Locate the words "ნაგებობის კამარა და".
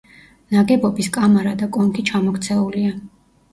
0.55-1.69